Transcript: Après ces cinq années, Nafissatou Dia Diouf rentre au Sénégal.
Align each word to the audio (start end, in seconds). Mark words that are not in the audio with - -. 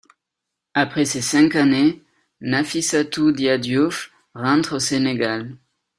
Après 0.73 1.05
ces 1.05 1.21
cinq 1.21 1.55
années, 1.55 2.01
Nafissatou 2.41 3.31
Dia 3.33 3.59
Diouf 3.59 4.09
rentre 4.33 4.77
au 4.77 4.79
Sénégal. 4.79 5.57